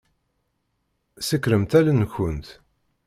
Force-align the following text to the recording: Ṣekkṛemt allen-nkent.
Ṣekkṛemt 1.27 1.77
allen-nkent. 1.79 2.47